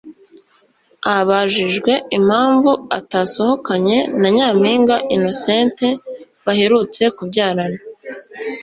[1.17, 3.97] Abajijwe impamvu atasohokanye
[4.35, 5.87] Nyampinga Innocente
[6.45, 7.81] baherutse kubyarana